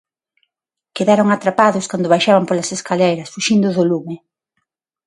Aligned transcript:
Quedaron 0.97 1.27
atrapados 1.31 1.85
cando 1.91 2.11
baixaban 2.13 2.47
polas 2.47 2.69
escaleiras 2.77 3.31
fuxindo 3.33 3.67
do 3.75 3.83
lume. 3.89 4.15